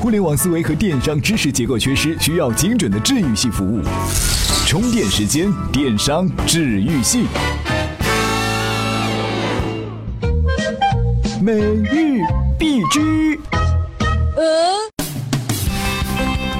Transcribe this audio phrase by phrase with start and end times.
[0.00, 3.82] 互联网思维和电商知识结构缺失，需要精准的治愈系服务。
[4.66, 7.26] 充电时间，电商治愈系。
[11.42, 12.22] 每日
[12.58, 13.38] 必知。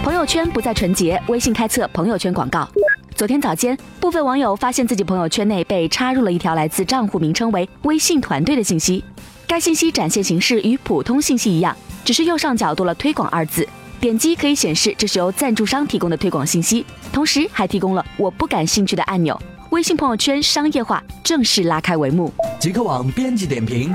[0.05, 2.69] 朋友圈不再纯洁，微信开测朋友圈广告。
[3.15, 9.03] 昨天早间，部分网友发现自己朋友圈内被插入了一条来自账户名称为“微信团队”的信息。
[9.47, 11.75] 该信息展现形式与普通信息一样，
[12.05, 13.67] 只是右上角多了“推广”二字。
[14.01, 19.39] 点击可以显示这是由赞助商提供的推广信息，同时还提供了“我不感兴趣”的按钮。
[19.71, 22.33] 微信朋友圈商业化正式拉开帷幕。
[22.59, 23.95] 极客网编辑点评：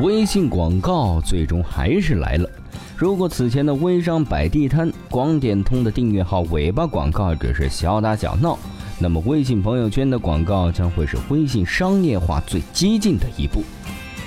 [0.00, 2.48] 微信广告最终还是来了。
[2.96, 8.56] 如果此前的微商摆地摊、广点通的订阅号尾巴广告只是小打小闹，
[9.00, 13.64] 那么微信朋友圈的广告将会是微信商业化最激进的一步。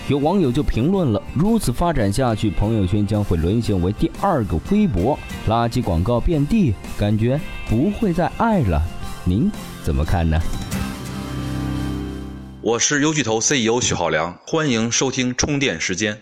[0.07, 7.37] 有网友就评论了：如此发展下去，朋友圈将会沦陷为第二个微博，垃圾广告遍地，感觉
[7.69, 8.81] 不会再爱了。
[9.25, 9.51] 您
[9.83, 10.39] 怎么看呢？
[12.61, 16.17] 我是优巨头 CEO 许浩良，欢迎收听充电时间。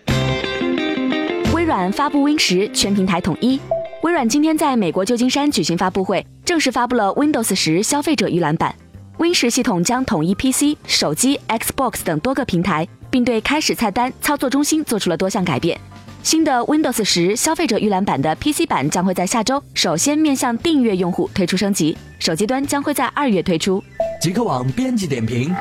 [1.54, 3.60] 微软发布 Win 十，全平台统一。
[4.02, 8.74] 微软今天在美国旧金山举行发布会，正式发布了 Windows 十消费者预览版。
[9.20, 15.80] Win 十系统将统一 PC、手机、Xbox 等多个平台，并对开始菜单、操作中心做出了多项改变。
[16.22, 23.82] 新的 Windows 十消费者预览版的 PC 版将会在下周首先面向订阅用户推出升级，手机端将会在二月推出。
[24.20, 25.56] 极客网编辑点评：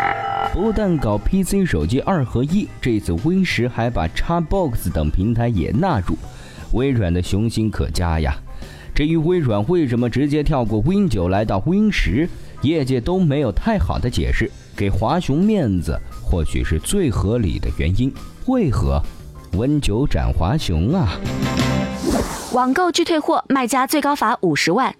[0.52, 6.18] 不但搞 PC 手机二合一，这次 Win 十还把 Xbox 等平台也纳入，
[6.72, 8.34] 微软的雄心可嘉呀。
[8.96, 12.28] 至于微软为什么直接跳过 Win 九来到 Win 十，
[12.62, 18.12] 业界都没有太好的解释，给华雄面子或许是最合理的原因。
[18.46, 19.02] 为何？
[19.56, 21.16] 温酒斩华雄啊！
[22.52, 24.92] 网购拒退货，卖家最高罚五十万。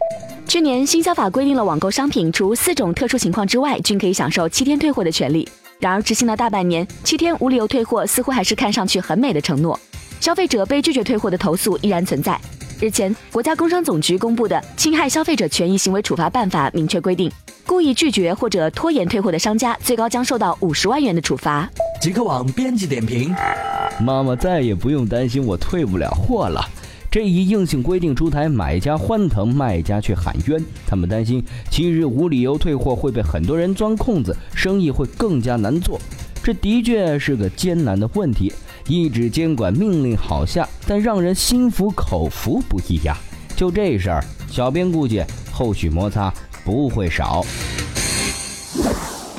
[0.47, 5.49] 去年新消法规定了网购商品除四种特殊情况之外，均可以享受七天退货的权利。
[5.81, 9.79] 然而执行了大半年，七天无理由退货似乎还是看上去很美的承诺。
[10.21, 12.41] 消费者被拒绝退货的投诉依然存在。
[12.81, 17.31] 日前，国家工商总局公布的《侵害消费者权益行为处罚办法》明确规定，
[17.67, 21.69] 故意拒绝或者拖延退货的商家，最高将受到五十万元的处罚。
[22.01, 23.35] 极客网编辑点评。
[24.01, 26.61] 妈妈再也不用担心我退不了货了。
[27.11, 30.61] 这一硬性规定出台，买家欢腾，卖家却喊冤。
[30.85, 36.01] 他们担心七日无理由退货会被很多人钻空子，生意会更加难做。
[36.43, 38.53] 这的确是个艰难的问题。
[38.89, 43.17] 一纸监管命令好下，但让人心服口服不易呀。
[43.57, 45.23] 就这事儿，小编估计
[45.53, 47.45] 后续摩擦不会少。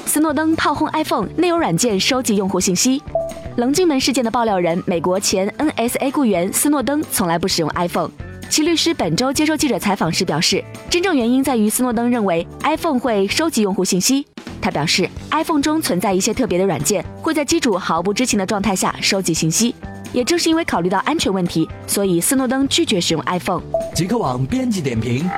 [0.05, 3.01] 斯诺登炮轰 iPhone，内有软件收集用户信息。
[3.57, 8.09] 棱镜门事件的爆料人，美国前 NSA 雇员斯诺登从来不使用 iPhone。
[8.49, 14.25] 其律师本周接受记者采访时表示，真正原因在于斯诺登认为 iPhone 会收集用户信息。
[14.61, 19.73] 他表示，iPhone 中存在一些特别的软件，会在机主毫不知情的状态下收集信息。
[20.13, 23.61] 也正是因为考虑到安全问题，所以斯诺登拒绝使用 iPhone。
[23.93, 25.29] 极客网编辑点评：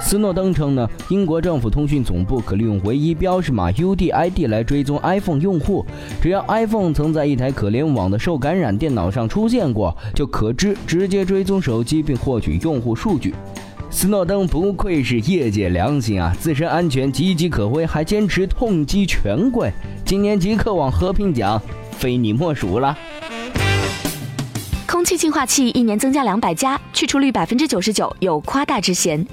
[0.00, 5.84] 斯诺登称呢，英国政府通讯总部可利用唯一标识码 UDID 来追踪 iPhone 用户，
[6.22, 13.34] 只要 iPhone 曾在一台可联网的受感染电脑上出现过，就可知直接追踪手机并获取用户数据。
[13.90, 19.70] 斯诺登不愧是业界良心啊，自身安全岌岌可危，还坚持痛击权贵。
[20.04, 21.60] 今年极客网和平奖
[21.90, 22.96] 非你莫属了。
[24.86, 29.26] 空气净化器一年增加两百家，去除率百分之九十九，有夸大之嫌。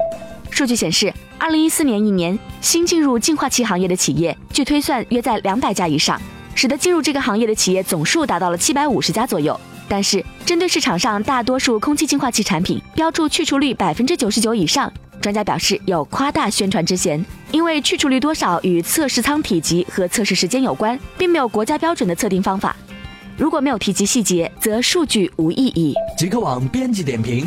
[0.55, 6.17] 数据显示，二零一四年一年新进入净化器行业的企业，据推算约在两百家以上，
[6.55, 9.59] 使得进入这个行业的企业总数达到了七百五十家左右。
[9.89, 14.89] 但是，针对市场上大多数空气净化器产品标注去除率百分之九十九以上，
[15.19, 22.73] 专家表示有夸大宣传之嫌，因为去除率多少与测试舱体积和测试时间有关，并没有国家标准的测定方法。
[23.37, 25.93] 如果没有提及细节，则数据无意义。
[26.17, 27.45] 极客网编辑点评：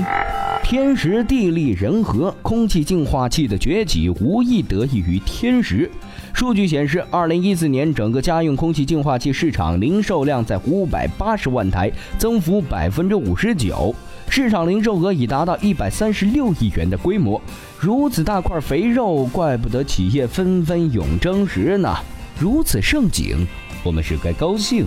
[0.62, 5.90] 天时地利人和，空气净化器的崛起无疑得益于天时。
[6.34, 13.94] 数据显示，二零一四年整个家用空气净化器市场零售量在五百八十万台，增幅百分之五十九，
[14.28, 17.40] 市场零售额已达到一百三十六亿元的规模。
[17.78, 21.96] 如此大块肥肉，怪不得企业纷纷涌争食呢。
[22.38, 23.46] 如此盛景，
[23.82, 24.84] 我们是该高兴。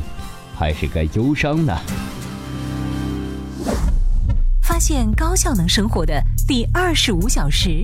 [0.62, 1.76] 还是该忧伤呢？
[4.62, 7.84] 发现高效能生活的第二十五小时，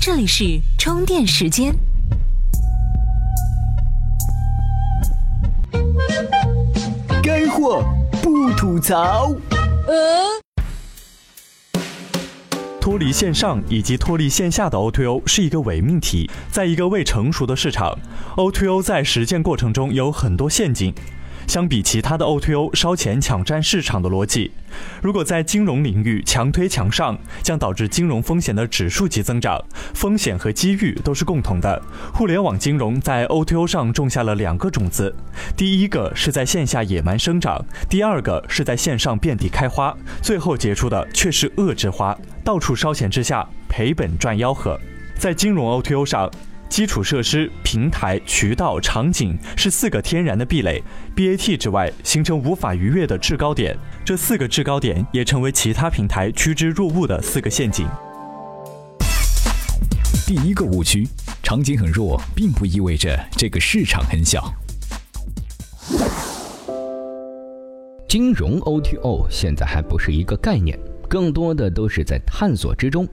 [0.00, 1.72] 这里是充电时间。
[7.22, 7.84] 干货
[8.20, 9.32] 不吐槽。
[9.86, 9.94] 呃。
[12.80, 16.28] 脱离线上以及脱离线下的 O2O 是一个伪命题。
[16.50, 17.96] 在一个未成熟的市场
[18.36, 20.92] ，O2O 在实践过程中有很多陷阱。
[21.48, 24.50] 相比其他的 O2O 烧钱抢占市场的逻辑，
[25.00, 29.58] 如果在金融领域强推强上，将导致金融风险的指数级增长。
[29.94, 31.82] 风险和机遇都是共同的。
[32.12, 35.14] 互联网金融在 O2O 上种下了两个种子，
[35.56, 42.14] 第一个是在线下野蛮生长，第二个是在线上遍地开花，最后结出的却是恶之花。
[42.44, 44.78] 到处烧钱之下，赔本赚吆喝。
[45.18, 46.30] 在金融 O2O 上。
[46.68, 50.82] 基础设施、平台、渠道、场景是四个天然的壁垒
[51.16, 53.76] ，BAT 之外形成无法逾越的制高点。
[54.04, 57.86] 这四个制高点也成为其他平台趋之若鹜的四个陷阱。
[60.26, 61.08] 第一个误区：
[61.42, 64.52] 场景很弱，并不意味着这个市场很小。
[68.06, 70.78] 金融 O2O 现在还不是一个概念，
[71.08, 73.08] 更多的都是在探索之中。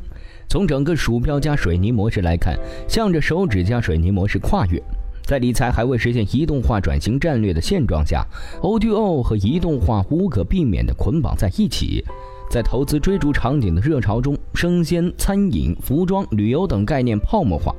[0.56, 2.58] 从整个鼠标加水泥模式来看，
[2.88, 4.82] 向着手指加水泥模式跨越。
[5.26, 8.26] 在理财还未实现移动化转型战略的现状下
[8.62, 12.06] ，O2O 和移动化无可避免地捆绑在一起。
[12.50, 17.76] 在投资追逐场景的热潮中，生鲜、餐饮、服装、旅游等概念泡沫化。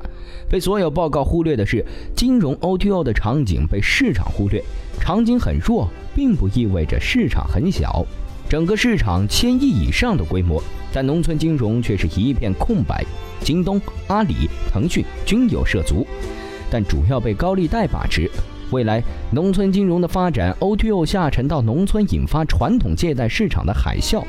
[0.47, 1.83] 被所有报告忽略的是，
[2.15, 4.63] 金融 O2O 的场景被市场忽略。
[4.99, 8.05] 场景很弱，并不意味着市场很小。
[8.49, 10.63] 整个市场千亿以上的规模，
[10.93, 13.03] 但农村金融却是一片空白。
[13.41, 16.07] 京东、阿里、腾讯均有涉足，
[16.71, 18.29] 但主要被高利贷把持。
[18.71, 19.01] 未来
[19.31, 24.23] 农村金融的发展，O2O 下沉到农村，引发传统借贷市场的海啸。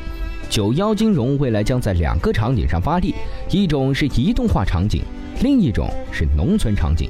[0.51, 3.15] 九幺金融未来将在两个场景上发力，
[3.51, 5.03] 一种是移动化场景，
[5.43, 7.09] 另一种是农村场景。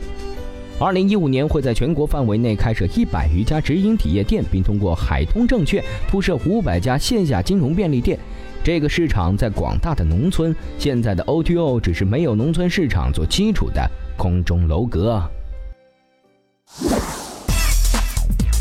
[0.80, 8.16] 二零一五年会在全国范围内开设一百余家直营体验店，并通过海通证券铺设五百家线下金融便利店。
[8.62, 15.20] 这个市场在广大的农村，现在的 O2O 只是没有农村市场做基础的空中楼阁。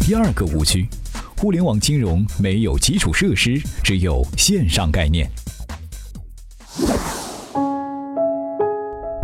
[0.01, 0.87] 第二个误区：
[1.39, 5.29] 互联网金融没有基础设施，只有线上概念。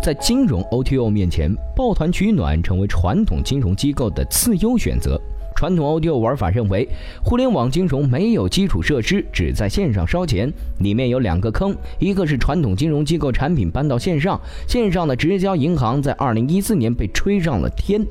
[0.04, 5.18] 在金融 OTO 面前，抱团取暖成为传统金融机构的次优选择。
[5.56, 6.86] 传统 O2O 玩法认为，
[7.24, 10.52] 互联网金融没有基础设施，只在线上烧钱。
[10.80, 18.02] 里面有两个坑：一个是传统金融机构产品搬到线上，线上的直销银行在2014年被吹上了天；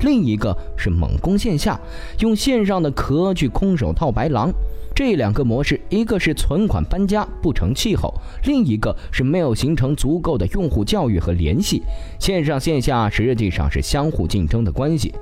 [0.00, 1.78] 另一个是猛攻线下，
[2.20, 4.52] 用线上的壳去空手套白狼。
[4.94, 8.14] 这两个模式，一个是存款搬家不成气候，
[8.44, 11.82] 另一个是没有形成足够的用户教育和联系。
[12.18, 15.12] 线上线下实际上是相互竞争的关系。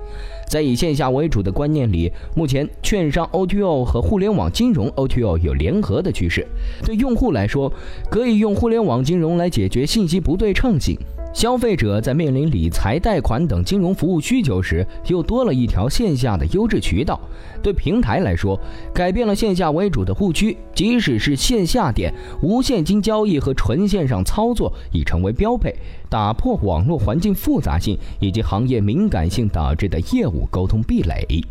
[0.49, 6.47] 在以线下为主的观念里，目前券商 O2O 和互联网金融 O2O 有联合的趋势。
[6.85, 7.73] 对用户来说，
[8.09, 10.97] 可以用互联网金融来解决信息不对称性。
[11.35, 17.21] 消费者在面临理财、贷款等金融服务需求时，又多了一条线下的优质渠道。
[17.61, 18.59] 对平台来说，
[18.95, 25.75] 改变了线下为主的误区，即使是线下店，无现金交易和纯线上操作已成为标配，
[26.09, 31.45] 打破网络环境复杂性以及行业敏感性导致的业务沟通壁垒。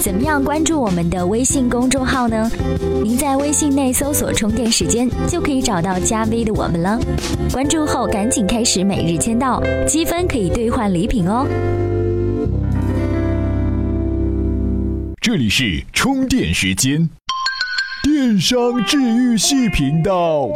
[0.00, 2.50] 怎么样关注我们的微信公众号呢？
[3.02, 6.98] 您在微信内搜索“充电时间”，就可以找到加 V 的我们了。
[7.52, 11.46] 关注后赶紧开始每日签到，积分可以兑换礼品哦。
[15.20, 17.08] 这里是充电时间，
[18.02, 20.48] 电商治愈系频道。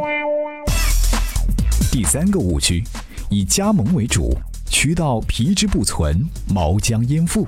[1.93, 2.83] 第三个误区，
[3.31, 4.37] 以加盟为主，
[4.69, 7.47] 渠道皮之不存，毛将焉附。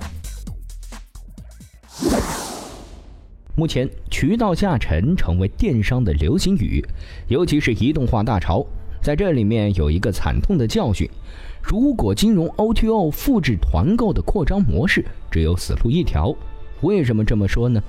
[3.58, 6.80] 目前，渠道下沉成为电商的流行语，
[7.26, 8.64] 尤其是移动化大潮。
[9.02, 11.10] 在这里面有一个惨痛的教训：
[11.60, 16.32] 如果金融 O2O 复制团购的扩张模式，只有死路一条。
[16.82, 17.82] 为什么这么说呢？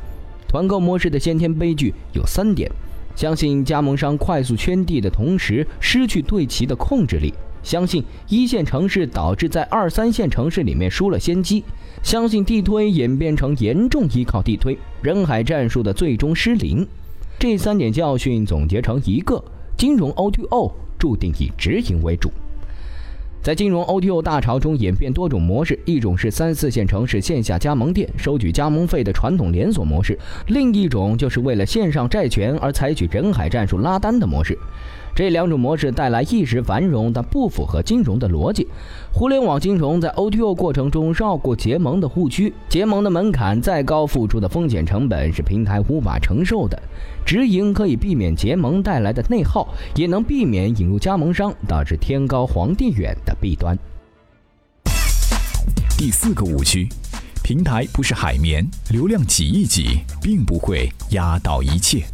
[0.48, 2.68] 团购模式的先天悲剧有三点：
[3.16, 7.32] 相信加盟商快速圈地的同时，失去对其的控制力；
[7.70, 11.64] 相信一线城市导致在二三线城市里面输了先机。
[12.02, 16.88] 相信地推演变成严重依靠地推人海战术的最终失灵，
[17.38, 19.44] 这三点教训总结成一个：
[19.78, 22.32] 金融 O2O 注定以直营为主。
[23.44, 34.58] 在金融 O2O 大潮中演变多种模式，一种是三四线城市线下加盟店收取加盟费的传统连锁模式，另一种就是为了线上债权而采取人海战术拉单的模式。
[35.16, 38.68] 这两种模式带来一时繁荣，但不符合金融的逻辑。
[39.12, 46.82] 互联网金融在 O2O 过程中绕过结盟的误区，结盟的门槛再高，付出的风险成本是平台无法承受的。
[47.26, 53.78] 直营可以避免结盟带来的内耗，也能避免引入加盟商导致天高皇帝远的弊端。
[55.98, 56.88] 第四个误区，
[57.44, 62.06] 平台不是海绵，流量挤一挤，并不会压倒一切。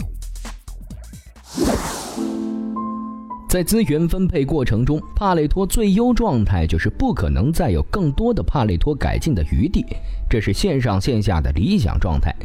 [3.56, 9.86] 在资源分配过程中，帕累托最优状态就是不可能再有更多的帕累托改进的余地，
[10.30, 12.36] 这是线上线下的理想状态。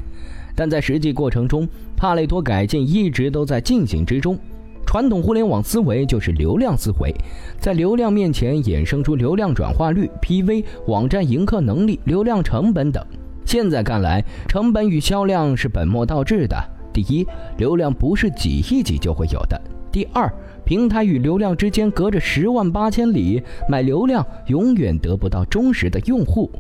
[0.55, 4.39] 但在实际过程中，帕累托改进一直都在进行之中。
[4.87, 7.13] 传统互联网思维就是流量思维，
[7.59, 13.05] 在流量面前衍生出流量转化率、PV、网站迎客能力、流量成本等。
[13.45, 16.57] 现在看来，成本与销量是本末倒置的。
[16.93, 17.27] 第一，
[17.59, 19.61] 流量不是挤一挤就会有的；
[19.93, 20.33] 第二，
[20.65, 26.51] 平台与流量之间隔着十万八千里，买流量永远得不到忠实的用户。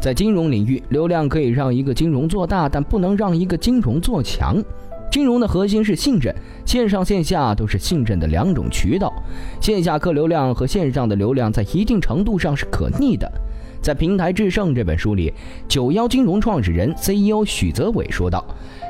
[0.00, 4.62] 在金融领域，流量可以让一个金融做大，但不能让一个金融做强。
[5.10, 9.12] 金融的核心是信任，线上线下都是信任的两种渠道。
[9.60, 13.30] 线下客流量和线上的流量在一定程度上是可逆的。
[13.82, 15.32] 在《平台制胜》这本书里，
[15.66, 18.44] 九幺金融创始人 CEO 许泽伟说道。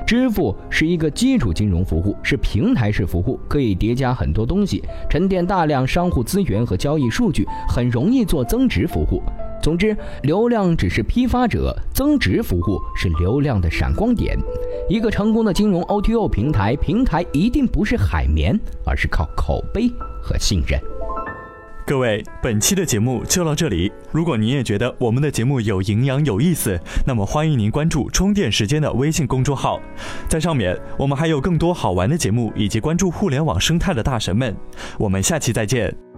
[0.07, 9.23] 支付是一个基础金融服务，是平台式服务，可以叠加很多东西，沉淀大量商户资源和交易数据，很容易做增值服务。
[9.63, 14.37] 总之，流量只是批发者，增值服务是流量的闪光点。
[14.91, 19.89] 一个成功的金融 O2O 平台，平台一定不是海绵，而是靠口碑
[20.21, 20.79] 和信任。
[21.93, 23.93] 各位，本期的节目就到这里。
[24.11, 29.79] 如果您也觉得我们的节目有营养、有意思，那么欢迎您关注“充电时间”的微信公众号，
[30.27, 34.57] 在上面我们还有更多好玩的节目，以及关注互联网生态的大神们。
[34.97, 36.12] 我们下期再见。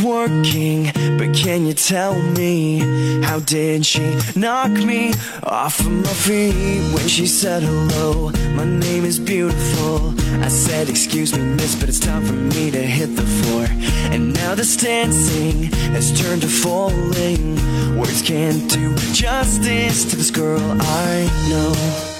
[0.00, 0.90] Working.
[1.18, 2.78] But can you tell me
[3.22, 8.30] how did she knock me off of my feet when she said hello?
[8.54, 10.14] My name is beautiful.
[10.42, 13.66] I said, Excuse me, miss, but it's time for me to hit the floor.
[14.12, 17.56] And now this dancing has turned to falling.
[17.98, 22.13] Words can't do justice to this girl I know.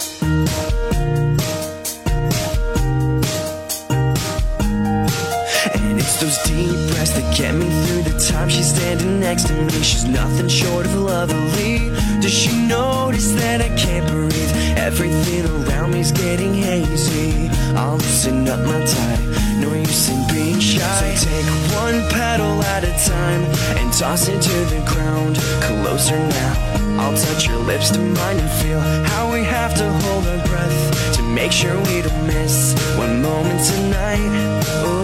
[6.14, 9.82] It's those deep breaths that get me through the time she's standing next to me.
[9.82, 11.90] She's nothing short of lovely.
[12.20, 14.52] Does she notice that I can't breathe?
[14.76, 17.48] Everything around me's getting hazy.
[17.76, 19.58] I'll loosen up my tie.
[19.58, 21.14] No use in being shy.
[21.14, 21.46] So take
[21.82, 23.42] one petal at a time
[23.78, 25.36] and toss it to the ground.
[25.62, 26.74] Closer now.
[27.00, 31.14] I'll touch your lips to mine and feel how we have to hold our breath
[31.16, 34.62] to make sure we don't miss one moment tonight.
[34.86, 35.03] Oh,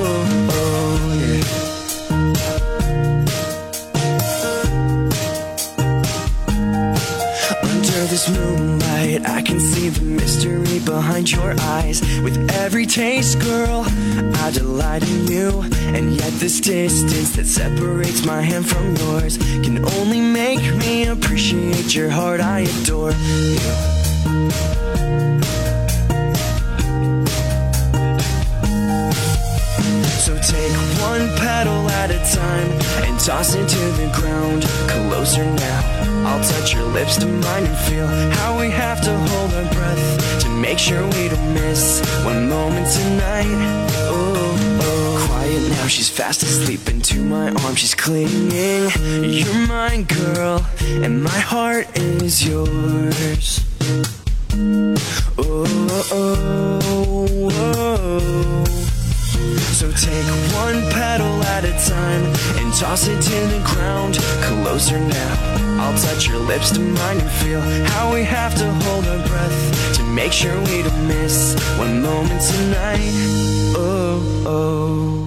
[9.27, 12.01] I can see the mystery behind your eyes.
[12.23, 15.63] With every taste, girl, I delight in you.
[15.95, 21.95] And yet, this distance that separates my hand from yours can only make me appreciate
[21.95, 22.41] your heart.
[22.41, 23.59] I adore you.
[30.25, 32.71] So take one petal at a time
[33.05, 34.63] and toss it to the ground.
[34.89, 35.90] Closer now.
[36.27, 40.41] I'll touch your lips to mine and feel how we have to hold our breath
[40.43, 43.47] to make sure we don't miss one moment tonight.
[44.09, 45.27] Oh, oh.
[45.29, 47.79] Quiet now, she's fast asleep into my arms.
[47.79, 48.91] She's clinging.
[49.23, 53.65] You're mine, girl, and my heart is yours.
[55.39, 58.60] Oh, oh, oh.
[59.81, 62.23] So take one petal at a time
[62.61, 64.19] and toss it to the ground.
[64.43, 65.81] Closer now.
[65.81, 69.97] I'll touch your lips to mine and feel how we have to hold our breath
[69.97, 73.11] to make sure we don't miss one moment tonight.
[73.75, 75.20] Oh, oh.